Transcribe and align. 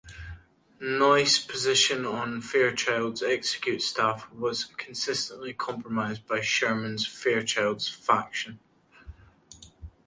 Noyce's 0.81 1.37
position 1.45 2.07
on 2.07 2.41
Fairchild's 2.41 3.21
executive 3.21 3.83
staff 3.83 4.31
was 4.31 4.63
consistently 4.75 5.53
compromised 5.53 6.25
by 6.25 6.41
Sherman 6.41 6.97
Fairchild's 6.97 7.87
faction. 7.87 8.57